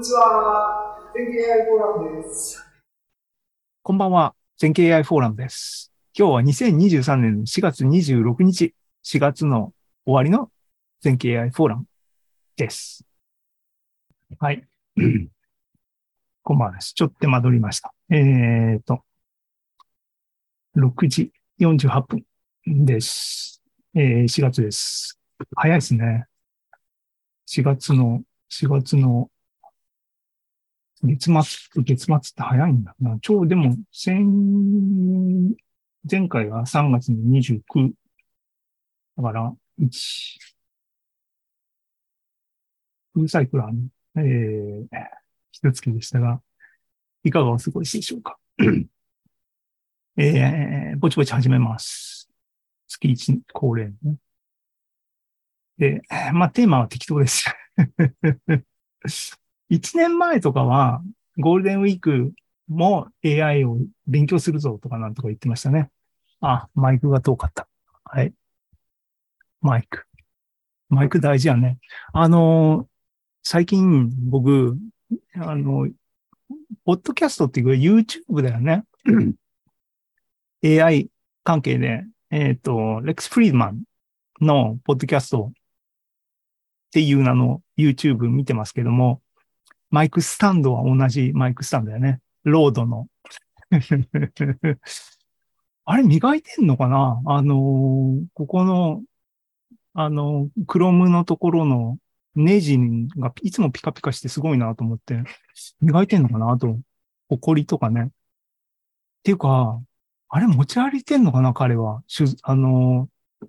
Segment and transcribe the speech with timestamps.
[0.00, 0.96] にちは。
[1.14, 2.66] 全経 AI フォーラムです。
[3.82, 4.34] こんばんは。
[4.56, 5.92] 全経 AI フォーラムです。
[6.18, 8.74] 今日は2023年の4月26日、
[9.04, 9.74] 4月の
[10.06, 10.50] 終わりの
[11.02, 11.84] 全経 AI フォーラム
[12.56, 13.04] です。
[14.38, 14.66] はい。
[16.44, 16.94] こんばんはです。
[16.94, 17.92] ちょっと手間取りました。
[18.08, 19.02] えっ、と、
[20.78, 21.30] 6時
[21.60, 22.24] 48分
[22.86, 23.60] です。
[23.94, 25.20] えー、4月です。
[25.56, 26.24] 早いですね。
[27.46, 29.30] 4月の、4月の
[31.02, 33.18] 月末、月末って早いんだな。
[33.20, 35.56] ちょうでも、先、
[36.10, 37.92] 前回は3月の29。
[39.16, 40.38] だから、1、
[43.14, 43.70] フルサイクルは、
[44.16, 44.86] えー、
[45.52, 46.42] 一月でしたが、
[47.24, 48.38] いかがお過ごしでしょうか？
[50.16, 52.30] えー、ぼちぼち始めます。
[52.88, 54.16] 月1恒例のね。
[55.78, 57.46] で、まあ、テーマは適当です。
[59.70, 61.00] 一年前とかは、
[61.38, 62.32] ゴールデンウィーク
[62.68, 65.90] も AI を勉強するぞとかなんとか言ってましたね。
[66.40, 67.68] あ、マイクが遠かった。
[68.04, 68.34] はい。
[69.60, 70.06] マイク。
[70.88, 71.78] マイク大事やね。
[72.12, 72.88] あの、
[73.44, 74.76] 最近僕、
[75.34, 75.88] あの、
[76.84, 78.84] ポッドキャストっていうか YouTube だよね。
[80.64, 81.10] AI
[81.44, 83.84] 関係で、えっ、と、レックス・フリードマン
[84.40, 85.52] のポッドキャストっ
[86.92, 89.22] ていう名の YouTube 見てますけども、
[89.90, 92.20] マイクスタンドは同じマイクスタンドだよね。
[92.44, 93.08] ロードの。
[95.84, 97.20] あれ磨いてんのかな？
[97.26, 99.02] あのーここの、
[99.94, 101.98] あの、クロムのところの
[102.36, 102.78] ネジ
[103.16, 105.22] がいつもピカピカしてすごいなと思って、
[105.80, 106.52] 磨いてんのかな？
[106.52, 106.78] あと。
[107.28, 108.06] ホコリとかね。
[108.06, 108.08] っ
[109.22, 109.80] ていうか、
[110.28, 111.52] あれ持ち歩いてんのかな？
[111.54, 112.02] 彼は。
[112.42, 113.48] あのー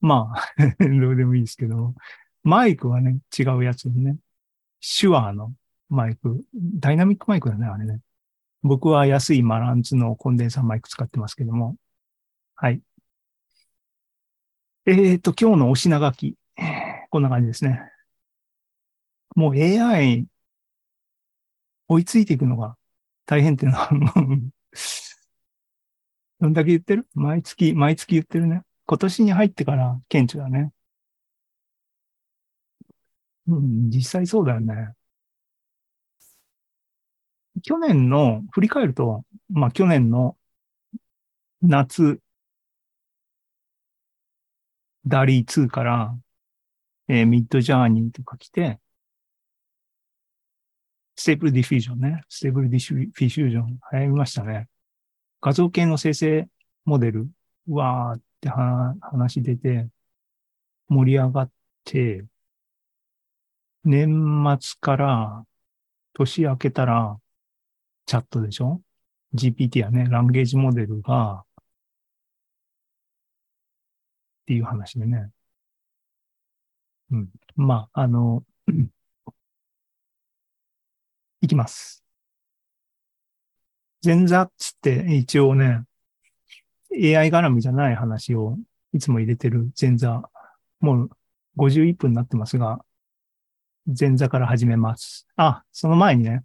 [0.00, 0.44] まあ、
[0.78, 1.94] どうでもいいですけど、
[2.44, 4.16] マイクはね、違うやつでね。
[4.80, 5.52] 手話の
[5.88, 6.44] マイク。
[6.54, 8.00] ダイナミックマイクだね、あれね。
[8.62, 11.76] 僕は安いマランツのコンデンサーマイク使ってますけども。
[12.56, 12.82] はい。
[14.86, 16.36] えっ、と、今日のお品書き。
[17.10, 17.80] こんな感じですね。
[19.34, 20.26] もう AI
[21.88, 22.76] 追いついていくのが
[23.26, 23.88] 大変っていうのは、
[26.40, 27.06] どんだけ言ってる？
[27.14, 28.62] 毎月、毎月言ってるね。
[28.86, 30.72] 今年に入ってから顕著だね。
[33.46, 34.94] うん、実際そうだよね。
[37.62, 40.36] 去年の、振り返ると、まあ去年の
[41.62, 42.20] 夏、
[45.06, 46.16] DALL-E 2から、
[47.08, 48.80] えー Midjourney とか来て、
[51.16, 52.22] Stable Diffusion ね。
[52.28, 54.68] Stable Diffusion 流行りましたね。
[55.40, 56.48] 画像系の生成
[56.84, 57.28] モデル、
[57.68, 59.88] わーって話出て、
[60.88, 61.50] 盛り上がっ
[61.84, 62.24] て、
[63.84, 65.46] 年末から
[66.14, 67.20] 年明けたら、
[68.08, 68.80] チャットでしょ
[69.34, 71.64] ?GPT やね、 language model が、っ
[74.46, 75.30] ていう話でね。
[77.10, 77.28] うん。
[77.56, 78.44] まあ、あの、
[81.42, 82.02] いきます。
[84.02, 85.84] 前座っつって一応ね、
[86.92, 88.56] AI 絡みじゃない話を
[88.94, 90.22] いつも入れてる前座。
[90.80, 91.10] もう
[91.56, 92.82] 51分になってますが、
[93.86, 95.26] 前座から始めます。
[95.36, 96.44] あ、その前にね、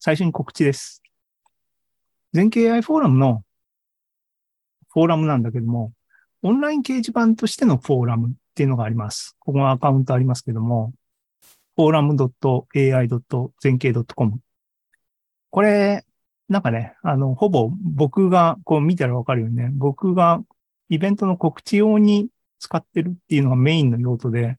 [0.00, 1.02] 最初に告知です。
[2.32, 3.44] 全経 AI フォーラムの
[4.92, 5.92] フォーラムなんだけども、
[6.42, 9.36] オンライン掲示板としてのフォーラムっていうのがあります。
[9.38, 10.94] ここのアカウントありますけども、
[11.76, 13.08] forum.ai.
[13.60, 14.38] 全景 .com。
[15.50, 16.04] これ、
[16.48, 20.42] なんかね、あの、ほぼ僕がこう見たらわかるようにね、僕が
[20.88, 22.28] イベントの告知用に
[22.58, 24.56] 使ってるっていうのがメインの用途で、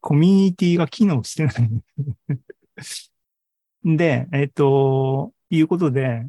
[0.00, 1.54] コミュニティが機能してない。
[3.84, 6.26] で、えっ、と、いうことで、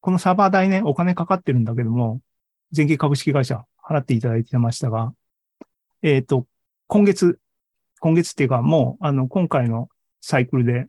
[0.00, 2.20] このサーバー代ね、お金かかってるんだけども、
[2.72, 5.14] 全景株式会社払っていただいてましたが、
[6.02, 6.46] えっ、と、
[6.88, 7.38] 今月、
[8.00, 9.88] 今月っていうかもう、あの、今回の
[10.20, 10.86] サイクルで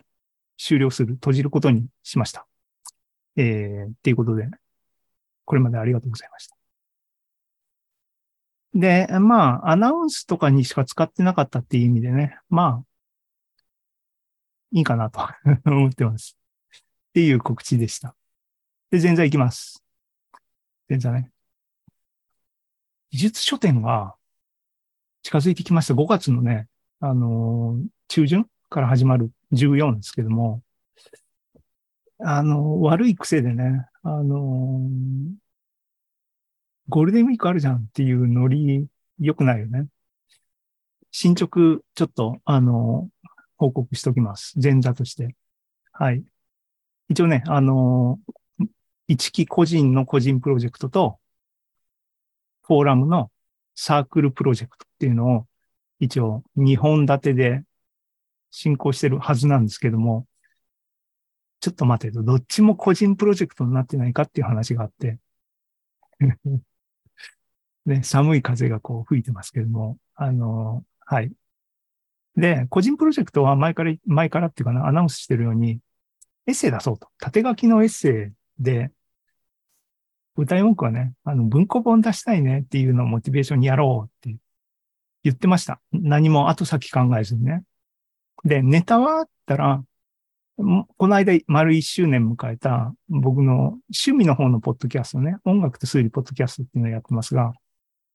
[0.58, 2.48] 終了する、閉じることにしました。
[3.38, 4.48] えー、っていうことで、
[5.46, 6.56] これまでありがとうございました。
[8.74, 12.95] で、まあ、アナウンスとかにしか使ってなかったっていう意味でね、まあ、
[14.76, 15.22] いいかなと
[15.66, 16.38] 思ってます。
[16.74, 16.82] っ
[17.14, 18.14] ていう告知でした。
[18.92, 19.82] で、前座行きます。
[20.90, 21.32] 前座ね。
[23.10, 24.16] 技術書店が
[25.24, 25.94] 近づいてきました。
[25.94, 26.68] 5月のね、
[27.00, 30.62] あのー中旬から始まる14ですけども、
[32.20, 35.36] あのー悪い癖でね、あのー
[36.90, 38.88] ゴールデンウィークあるじゃんっていうノリ
[39.20, 39.88] 良くないよね。
[41.12, 43.10] 進捗、ちょっと、あの
[43.58, 44.54] 報告しときます。
[44.62, 45.36] 前座として。
[45.92, 46.24] はい。
[47.10, 48.34] 一応ね、あのー
[49.08, 51.20] 一期個人の個人プロジェクトと、
[52.64, 53.32] フォーラムの
[53.76, 55.48] サークルプロジェクトっていうのを、
[56.00, 57.64] 一応2本立てで
[58.52, 60.28] 進行してるはずなんですけども、
[61.60, 65.20] ちょっと待てと、どっちも個人プロジェクトになってないかっていう話があって、
[67.86, 71.32] ね、寒い風がこう吹いてますけども、あの、はい。
[72.36, 75.80] で、個人プロジェクトは前から、前からっていうかな、アナウンスしてるように、
[76.48, 77.10] エッセイ出そうと。
[77.20, 78.92] 縦書きのエッセイで、
[80.38, 84.38] 歌い文句はね、あの、文庫本出したいねっていうのをモチベーションにやろうって
[85.24, 85.80] 言ってました。
[85.94, 87.64] 何も後先考えずにね。
[88.44, 89.84] で、ネタはあったら、
[90.58, 97.54] この間丸一周年迎えた僕の趣味の方のポッドキャストね、音楽と推理ポッドキャストっていうのをやってますが、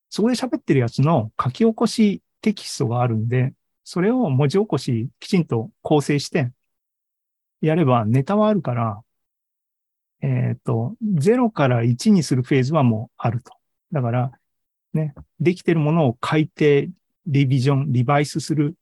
[0.08, 3.52] そこで喋ってるやつの書き起こしテキストがあるんで、
[3.92, 6.52] それを文字起こしきちんと構成して
[7.60, 9.02] やればネタはあるから、
[10.22, 13.52] えっ、と、0から1にするフェーズはもうあると。
[13.90, 14.30] だから、
[14.94, 16.88] ね、できてるものを改定、
[17.26, 18.76] リビジョン、リバイスする。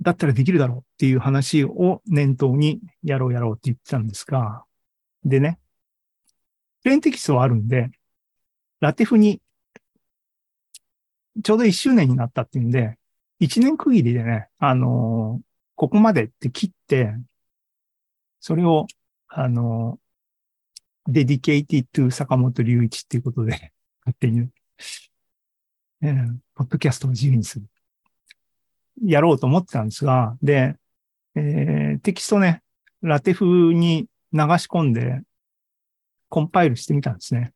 [0.00, 4.64] だったらできるだろうっていう話を念頭にやろうやろうって言ってたんですが、
[5.26, 5.58] でね、
[6.82, 7.90] プレンテキストはあるんで、
[8.80, 9.42] ラテフに
[11.44, 12.96] ちょうど1周年になったっていうんで、
[13.40, 15.46] 1年区切りでね、あのー
[15.78, 17.12] ここまでって切って、
[18.40, 18.86] それを、
[19.28, 23.72] あのー dedicated to 坂本龍一っていうことで、
[24.04, 24.48] 勝手に、
[26.02, 27.68] えーポッドキャストを自由にする。
[29.02, 30.76] やろうと思ってたんですが、で、
[31.34, 32.62] えーテキストね、
[33.02, 35.20] ラテフに流し込んで、
[36.30, 37.52] コンパイルしてみたんですね。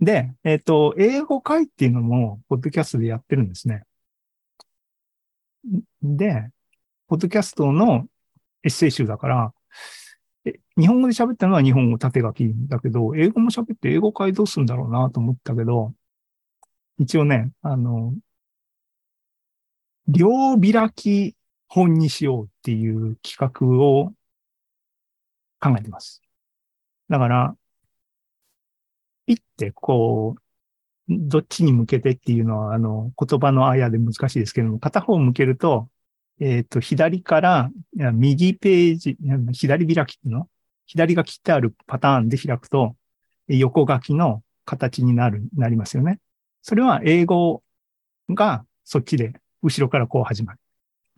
[0.00, 3.84] で、えっ、と、英語会っていうのも、ポッドキャストでやってるんですね。
[6.02, 6.50] で、
[7.08, 8.06] ポッドキャストの
[8.62, 9.54] エッセイ集だから、
[10.76, 15.94] 日本語で喋ったのは日本語縦書きだけど、英語も喋って英語会どうするんだろうなと思ったけど、
[16.98, 18.14] 一応ね、あの、
[20.06, 21.36] 両開き
[21.68, 24.12] 本にしようっていう企画を
[25.60, 26.22] 考えてます。
[27.08, 27.56] だから、
[29.26, 30.40] ピッてこう、
[31.08, 35.88] どっちに向けてっていうのは、あの、言葉のあやで難しいですけども、片方向けると、
[36.40, 37.70] えっ、と、左から、
[38.12, 39.16] 右ページ、
[39.52, 40.48] 左開きっていうの？
[40.86, 42.96] 左が切ってあるパターンで開くと、
[43.48, 46.20] 横書きの形になる、なりますよね。
[46.62, 47.62] それは英語
[48.30, 50.58] がそっちで、後ろからこう始まる。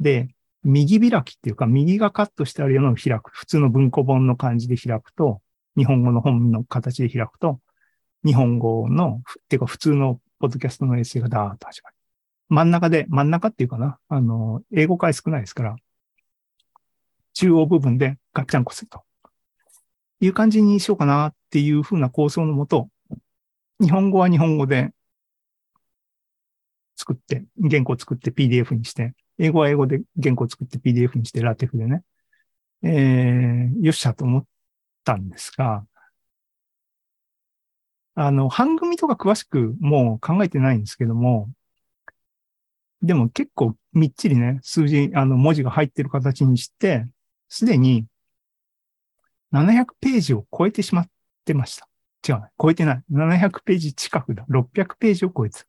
[0.01, 0.29] で、
[0.63, 3.31] 右開きっていうか、右がカットしてあるようなのを開く。
[3.33, 5.41] 普通の文庫本の感じで開くと、
[5.77, 7.61] 日本語の本の形で開くと、
[8.27, 11.97] 日本語の、っていうか普通のポッドキャストのエッセイがダーッと始まる。
[12.49, 15.77] 真ん中で、真ん中っていうかな、あの、英語回少ないですから、
[17.35, 19.03] 中央部分でガッチャンコすると。
[20.21, 22.89] いう感じにしようかなっていう風な構想のもと、
[23.81, 24.91] 日本語は日本語で
[26.97, 32.03] 作って、原稿作って PDF にして、英語は英語で原稿作って PDF にして、ラテフでね、
[32.83, 34.45] えー、よっしゃと思っ
[35.05, 35.85] たんですが、
[38.17, 41.51] あの、番組とか詳しくもう考えてないんですけども、
[43.03, 47.07] でも結構みっちりね、数字、あの、文字が入ってる形にして、
[47.49, 48.07] すでに
[49.53, 51.11] 700ページを超えてしまっ
[51.45, 51.89] てました。
[52.27, 52.51] 違う。
[52.61, 53.03] 超えてない。
[53.13, 54.47] 700ページ近くだ。
[54.49, 55.67] 600ページを超えてた。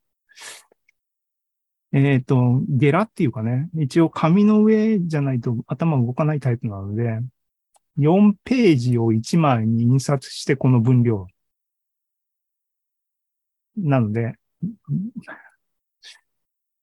[1.93, 7.19] えっ、と、ゲラっていうかね、一応紙の上じゃないと頭動かないタイプなので、
[7.97, 11.27] 4ページを1枚に印刷してこの分量。
[13.77, 14.35] なので、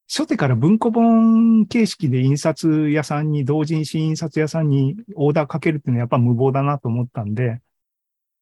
[0.08, 7.60] 初手から文庫本形式で印刷屋さんに、同人誌印刷屋さんにオーダーかけるっていうのはやっぱ無謀だなと思ったんで、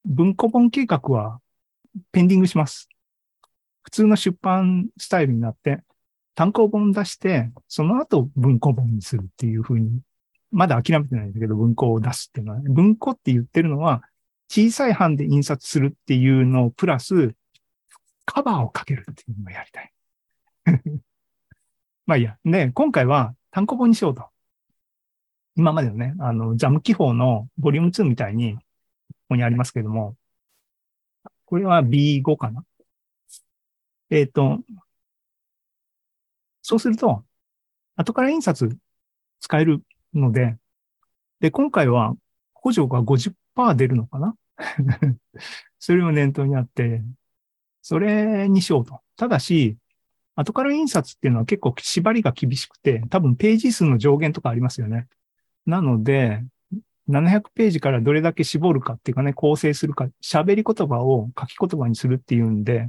[0.05, 1.41] 文庫本計画は
[2.11, 2.89] ペンディングします。
[3.83, 5.83] 普通の出版スタイルになって、
[6.35, 10.01] 単行本出して、その後文庫本にするっていうふうに、
[10.51, 14.03] まだ諦めてないんだけど、文庫を出すっていうのは、ね、文庫って言ってるのは、
[14.51, 17.35] 小さい版で印刷するっていうのをプラス、
[18.25, 19.93] カバーをかけるっていうのをやりたい。
[22.07, 22.39] まあいいや。
[22.45, 24.29] で、今回は単行本にしようと。
[25.55, 28.63] 今までのね、あの、ジャム記法のボリューム2みたいに、こ
[29.31, 30.17] こにありますけれども、
[31.45, 32.65] これは B5 かな。
[34.11, 34.61] えっ、と、
[36.63, 37.25] そうすると、
[37.97, 38.79] 後から印刷
[39.41, 39.83] 使える
[40.15, 40.57] ので、
[41.41, 42.15] で、今回は
[42.55, 44.37] 補助が50%出るのかな
[45.79, 47.03] それを念頭にあって、
[47.83, 49.01] それにしようと。
[49.17, 49.77] ただし、
[50.35, 55.09] 後から印刷っていうのは結構縛りが厳しくて、多分ページ数の上限とかありますよね。
[55.67, 56.43] なので、
[57.09, 62.89] 700ページからどれだけ絞るかっていうかね、構成するか、喋り言葉を書き言葉にするっていうんで、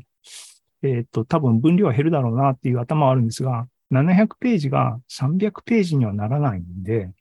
[0.84, 7.12] えっ、と、多分分量は減るだろうなっていう頭はあるんですが、700ページが300ページにはならないんで、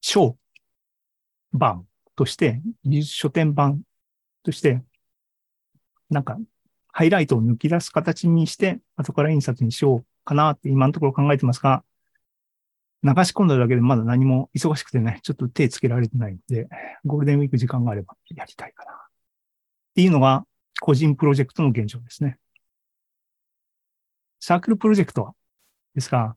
[0.00, 0.36] 小
[1.52, 1.86] 版
[2.16, 2.60] として、
[3.02, 3.82] 書店版
[4.44, 4.82] として、
[6.10, 6.38] なんか、
[6.92, 11.82] ハイライトを抜き出す形にして、後から印刷にしようかなって今のところ考えてますが、
[13.02, 16.68] 流し込んだだけでまだ何も忙しくてね、ちょっと手つけられてないんで、
[17.04, 18.92] ゴールデンウィーク時間があればやりたいかな。
[18.92, 18.96] っ
[19.94, 20.46] ていうのが、
[20.80, 22.38] 個人プロジェクトの現状ですね。
[24.40, 25.34] サークルプロジェクトは
[25.94, 26.36] ですが、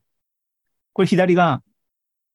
[0.92, 1.62] これ左が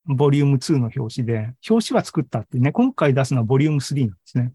[0.06, 4.54] ボリューム2の表紙で、表紙は作ったってね、今回出すのはボリューム3なんですね。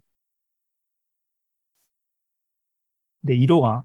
[3.25, 3.85] で、色は、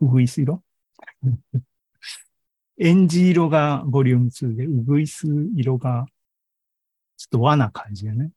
[0.00, 0.62] ウグイス色？
[2.80, 5.26] エンジ色がボリューム2で、ウグイス
[5.56, 6.06] 色が、
[7.16, 8.30] ちょっと和な感じでね。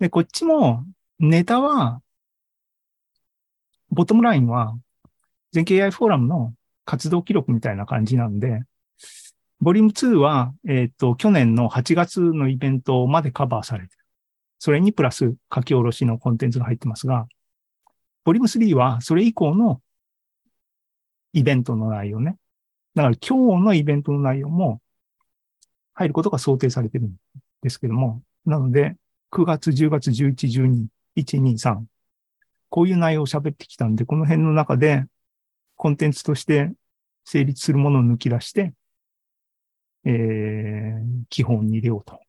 [0.00, 0.84] で、こっちも、
[1.20, 2.02] ネタは、
[3.90, 4.76] ボトムラインは、
[5.52, 8.64] 全景 AI フォーラムの活動記録みたいな感じなんで、
[9.60, 14.04] ボリューム2は、えっ、と、去年の8月のイベントまでカバーされてる。
[14.58, 17.28] それにプラス書き下ろしのコンテンツが入ってますが、
[18.24, 19.80] ボリューム3はそれ以降の
[21.32, 22.36] イベントの内容ね。
[22.94, 24.80] だから今日のイベントの内容も
[25.94, 27.14] 入ることが想定されてるん
[27.62, 28.96] ですけども、なので
[29.30, 30.86] 9月、10月、11、12、
[31.16, 31.84] 1、2、3、
[32.68, 35.04] こういう内容を喋ってきたんで、この辺の中で
[35.76, 36.72] コンテンツとして
[37.24, 38.72] 成立するものを抜き出して、
[40.04, 42.20] えー、基本に入れようと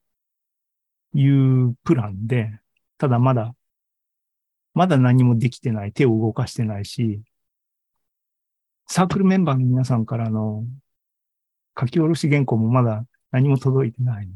[1.14, 2.60] いうプランで、
[2.98, 3.54] ただまだ
[4.74, 7.22] まだ何もできてない、手を動かしてないし、
[8.88, 10.66] サークルメンバーの皆さんからの
[11.80, 14.30] 書き下ろし原稿もまだ何も届いてない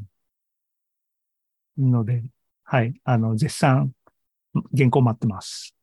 [1.78, 2.24] ので、
[2.64, 3.92] はい、あの、絶賛
[4.76, 5.74] 原稿待ってます。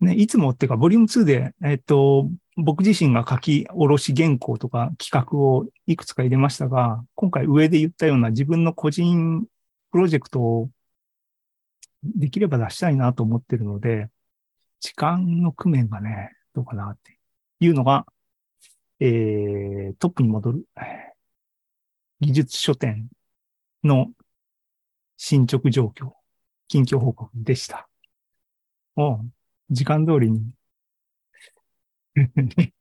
[0.00, 9.46] ね、いつもっていうか、ボリューム2で、えっと、僕自身が書き下ろし原稿とか企画をいくつか入れましたが、今回上で言ったような自分の個人
[9.90, 10.70] プロジェクトを
[12.02, 14.08] できれば出したいなと思ってるので、
[14.80, 17.18] 時間の工面がね、どうかなって
[17.60, 18.06] いうのが、
[19.00, 20.66] えー、トップに戻る、
[22.20, 23.08] 技術書店
[23.84, 24.08] の
[25.16, 26.12] 進捗状況、
[26.68, 27.88] 近況報告でした。
[28.96, 29.20] お
[29.70, 30.50] 時間通りに。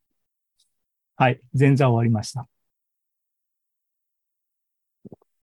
[1.17, 2.47] はい、前座終わりました。